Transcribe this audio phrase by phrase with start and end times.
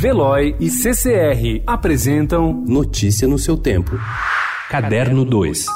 [0.00, 3.98] Veloy e CCR apresentam Notícia no seu tempo.
[4.70, 5.66] Caderno 2.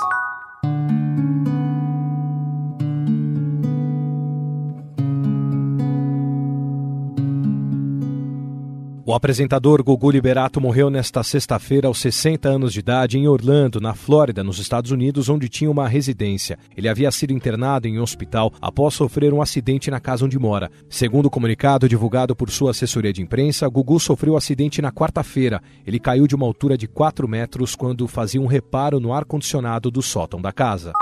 [9.06, 13.92] O apresentador Gugu Liberato morreu nesta sexta-feira aos 60 anos de idade em Orlando, na
[13.92, 16.58] Flórida, nos Estados Unidos, onde tinha uma residência.
[16.74, 20.70] Ele havia sido internado em um hospital após sofrer um acidente na casa onde mora.
[20.88, 25.60] Segundo o comunicado divulgado por sua assessoria de imprensa, Gugu sofreu acidente na quarta-feira.
[25.86, 30.00] Ele caiu de uma altura de 4 metros quando fazia um reparo no ar-condicionado do
[30.00, 30.94] sótão da casa.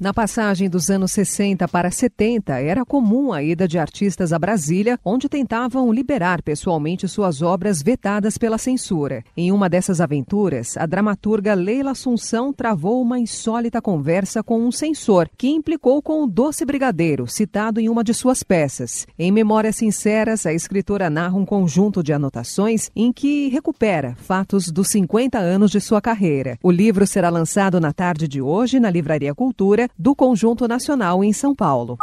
[0.00, 4.98] Na passagem dos anos 60 para 70, era comum a ida de artistas a Brasília,
[5.04, 9.22] onde tentavam liberar pessoalmente suas obras vetadas pela censura.
[9.36, 15.28] Em uma dessas aventuras, a dramaturga Leila Assunção travou uma insólita conversa com um censor,
[15.36, 19.06] que implicou com o Doce Brigadeiro, citado em uma de suas peças.
[19.18, 24.88] Em Memórias Sinceras, a escritora narra um conjunto de anotações em que recupera fatos dos
[24.88, 26.58] 50 anos de sua carreira.
[26.62, 31.32] O livro será lançado na tarde de hoje na Livraria Cultura do Conjunto Nacional em
[31.32, 31.98] São Paulo.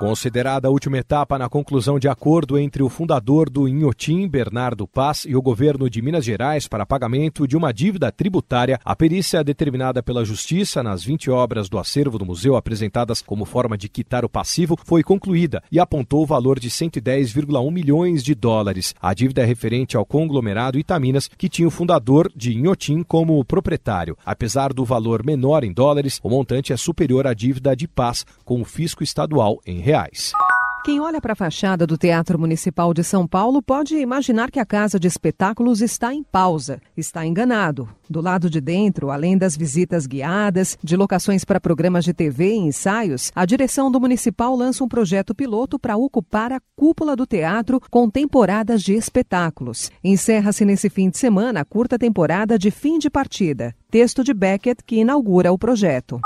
[0.00, 5.26] Considerada a última etapa na conclusão de acordo entre o fundador do Inhotim, Bernardo Paz,
[5.28, 10.02] e o governo de Minas Gerais para pagamento de uma dívida tributária, a perícia determinada
[10.02, 14.28] pela Justiça nas 20 obras do acervo do museu apresentadas como forma de quitar o
[14.30, 18.94] passivo foi concluída e apontou o valor de 110,1 milhões de dólares.
[19.02, 24.16] A dívida é referente ao conglomerado Itaminas, que tinha o fundador de Inhotim como proprietário.
[24.24, 28.62] Apesar do valor menor em dólares, o montante é superior à dívida de Paz com
[28.62, 30.32] o fisco estadual em reais.
[30.82, 34.64] Quem olha para a fachada do Teatro Municipal de São Paulo pode imaginar que a
[34.64, 36.80] casa de espetáculos está em pausa.
[36.96, 37.86] Está enganado.
[38.08, 42.58] Do lado de dentro, além das visitas guiadas, de locações para programas de TV e
[42.58, 47.78] ensaios, a direção do Municipal lança um projeto piloto para ocupar a cúpula do teatro
[47.90, 49.90] com temporadas de espetáculos.
[50.02, 54.82] Encerra-se nesse fim de semana a curta temporada de Fim de Partida, texto de Beckett
[54.82, 56.18] que inaugura o projeto.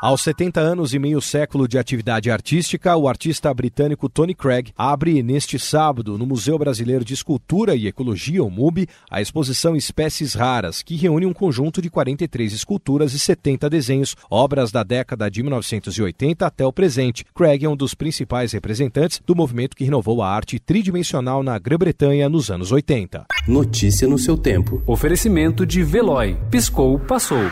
[0.00, 5.24] Aos 70 anos e meio século de atividade artística, o artista britânico Tony Craig abre
[5.24, 10.82] neste sábado no Museu Brasileiro de Escultura e Ecologia, o MUB, a exposição Espécies Raras,
[10.82, 16.46] que reúne um conjunto de 43 esculturas e 70 desenhos, obras da década de 1980
[16.46, 17.24] até o presente.
[17.34, 22.28] Craig é um dos principais representantes do movimento que renovou a arte tridimensional na Grã-Bretanha
[22.28, 23.26] nos anos 80.
[23.48, 24.80] Notícia no seu tempo.
[24.86, 26.36] Oferecimento de Veloy.
[26.52, 27.50] Piscou, passou.